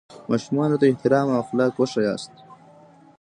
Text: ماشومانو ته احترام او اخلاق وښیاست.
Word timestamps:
ماشومانو 0.29 0.79
ته 0.79 0.85
احترام 0.91 1.27
او 1.31 1.39
اخلاق 1.43 1.73
وښیاست. 1.77 2.33